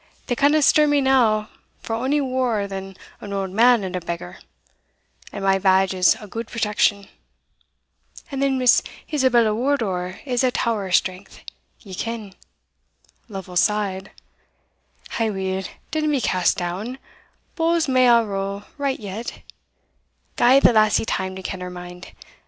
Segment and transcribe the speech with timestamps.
[0.25, 1.47] they canna stir me now
[1.83, 4.39] for ony waur than an auld man and a beggar,
[5.31, 7.07] and my badge is a gude protection;
[8.31, 8.81] and then Miss
[9.13, 11.41] Isabella Wardour is a tower o' strength,
[11.81, 12.33] ye ken"
[13.29, 14.09] (Lovel sighed)
[15.19, 16.97] "Aweel, dinna be cast down
[17.55, 19.43] bowls may a' row right yet
[20.35, 22.11] gie the lassie time to ken her mind.